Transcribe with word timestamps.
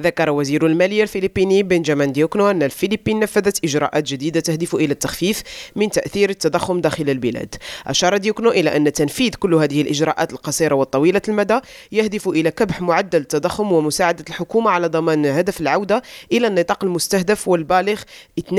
ذكر 0.00 0.30
وزير 0.30 0.66
المالية 0.66 1.02
الفلبيني 1.02 1.62
بنجامين 1.62 2.12
ديوكنو 2.12 2.50
أن 2.50 2.62
الفلبين 2.62 3.20
نفذت 3.20 3.64
إجراءات 3.64 4.04
جديدة 4.04 4.40
تهدف 4.40 4.74
إلى 4.74 4.92
التخفيف 4.92 5.42
من 5.76 5.90
تأثير 5.90 6.30
التضخم 6.30 6.80
داخل 6.80 7.10
البلاد. 7.10 7.54
أشار 7.86 8.16
ديوكنو 8.16 8.50
إلى 8.50 8.76
أن 8.76 8.92
تنفيذ 8.92 9.30
كل 9.30 9.54
هذه 9.54 9.82
الإجراءات 9.82 10.32
القصيرة 10.32 10.74
والطويلة 10.74 11.22
المدى 11.28 11.58
يهدف 11.92 12.28
إلى 12.28 12.50
كبح 12.50 12.80
معدل 12.80 13.18
التضخم 13.18 13.72
ومساعدة 13.72 14.24
الحكومة 14.28 14.70
على 14.70 14.86
ضمان 14.86 15.26
هدف 15.26 15.60
العودة 15.60 16.02
إلى 16.32 16.46
النطاق 16.46 16.84
المستهدف 16.84 17.48
والبالغ 17.48 18.00
2% 18.40 18.52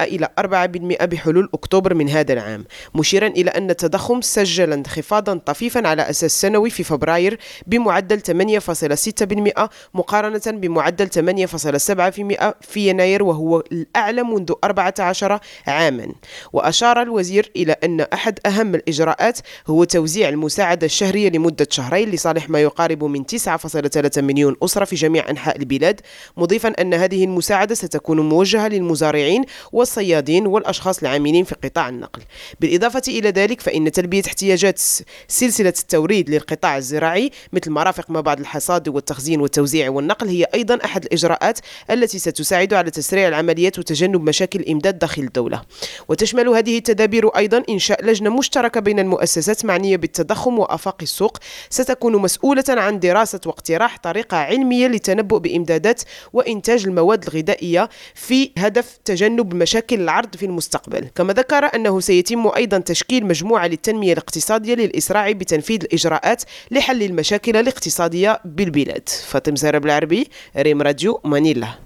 إلى 0.00 0.28
4% 0.40 1.04
بحلول 1.04 1.48
أكتوبر 1.54 1.94
من 1.94 2.08
هذا 2.08 2.32
العام 2.32 2.64
مشيرا 2.94 3.26
إلى 3.26 3.50
أن 3.50 3.70
التضخم 3.70 4.20
سجل 4.20 4.72
انخفاضا 4.72 5.34
طفيفا 5.34 5.88
على 5.88 6.10
أساس 6.10 6.40
سنوي 6.40 6.70
في 6.70 6.82
فبراير 6.82 7.38
بمعدل 7.66 8.20
8.6% 8.20 9.68
مقارنة 9.94 10.60
بمعدل 10.70 11.08
8.7% 11.08 12.54
في 12.60 12.88
يناير 12.88 13.22
وهو 13.22 13.62
الأعلى 13.72 14.22
منذ 14.22 14.52
14 14.64 15.40
عاما. 15.66 16.12
وأشار 16.52 17.02
الوزير 17.02 17.50
إلى 17.56 17.76
أن 17.84 18.00
أحد 18.00 18.38
أهم 18.46 18.74
الإجراءات 18.74 19.38
هو 19.66 19.84
توزيع 19.84 20.28
المساعدة 20.28 20.86
الشهرية 20.86 21.28
لمدة 21.28 21.66
شهرين 21.70 22.10
لصالح 22.10 22.50
ما 22.50 22.60
يقارب 22.60 23.04
من 23.04 23.24
9.3 23.24 24.18
مليون 24.18 24.56
أسرة 24.62 24.84
في 24.84 24.96
جميع 24.96 25.30
أنحاء 25.30 25.56
البلاد 25.56 26.00
مضيفا 26.36 26.68
أن 26.68 26.94
هذه 26.94 27.24
المساعدة 27.24 27.74
ستكون 27.74 28.20
موجهة 28.20 28.68
للمزارعين 28.68 29.44
والصيادين 29.72 30.46
والأشخاص 30.46 30.98
العاملين 30.98 31.44
في 31.44 31.54
قطاع 31.64 31.88
النقل. 31.88 32.22
بالإضافة 32.60 33.02
إلى 33.08 33.30
ذلك 33.30 33.60
فإن 33.60 33.92
تلبية 33.92 34.22
احتياجات 34.26 34.80
سلسلة 35.28 35.74
التوريد 35.78 36.30
للقطاع 36.30 36.76
الزراعي 36.76 37.30
مثل 37.52 37.70
مرافق 37.70 38.10
ما 38.10 38.20
بعد 38.20 38.40
الحصاد 38.40 38.88
والتخزين 38.88 39.40
والتوزيع 39.40 39.90
والنقل 39.90 40.28
هي 40.28 40.46
أيضا 40.54 40.59
أحد 40.84 41.04
الإجراءات 41.04 41.58
التي 41.90 42.18
ستساعد 42.18 42.74
على 42.74 42.90
تسريع 42.90 43.28
العمليات 43.28 43.78
وتجنب 43.78 44.28
مشاكل 44.28 44.60
الإمداد 44.60 44.98
داخل 44.98 45.22
الدولة. 45.22 45.62
وتشمل 46.08 46.48
هذه 46.48 46.78
التدابير 46.78 47.28
أيضا 47.28 47.62
إنشاء 47.68 48.04
لجنة 48.04 48.30
مشتركة 48.30 48.80
بين 48.80 48.98
المؤسسات 48.98 49.64
معنية 49.64 49.96
بالتضخم 49.96 50.58
وآفاق 50.58 50.96
السوق. 51.02 51.36
ستكون 51.70 52.16
مسؤولة 52.16 52.64
عن 52.68 53.00
دراسة 53.00 53.40
واقتراح 53.46 53.98
طريقة 53.98 54.36
علمية 54.36 54.86
للتنبؤ 54.86 55.38
بإمدادات 55.38 56.02
وإنتاج 56.32 56.86
المواد 56.86 57.22
الغذائية 57.22 57.88
في 58.14 58.50
هدف 58.58 58.98
تجنب 59.04 59.54
مشاكل 59.54 60.00
العرض 60.00 60.36
في 60.36 60.46
المستقبل. 60.46 61.08
كما 61.14 61.32
ذكر 61.32 61.64
أنه 61.74 62.00
سيتم 62.00 62.50
أيضا 62.56 62.78
تشكيل 62.78 63.26
مجموعة 63.26 63.66
للتنمية 63.66 64.12
الاقتصادية 64.12 64.74
للإسراع 64.74 65.32
بتنفيذ 65.32 65.78
الإجراءات 65.82 66.42
لحل 66.70 67.02
المشاكل 67.02 67.56
الاقتصادية 67.56 68.40
بالبلاد. 68.44 69.08
فاطم 69.08 69.56
زهر 69.56 69.78
بالعربي 69.78 70.28
Rim 70.54 70.82
Raju, 70.82 71.20
Manila. 71.22 71.78